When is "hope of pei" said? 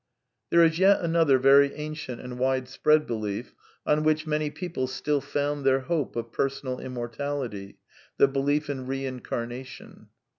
5.81-6.45